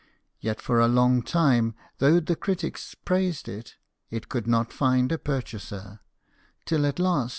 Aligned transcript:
Yet 0.39 0.59
for 0.59 0.79
a 0.79 0.87
long 0.87 1.21
time, 1.21 1.75
though 1.99 2.19
the 2.19 2.35
critics 2.35 2.95
praised 2.95 3.47
it, 3.47 3.75
it 4.09 4.29
could 4.29 4.47
not 4.47 4.73
find 4.73 5.11
a 5.11 5.19
purchaser; 5.19 5.99
till 6.65 6.87
at 6.87 6.97
last 6.97 7.25
M. 7.29 7.29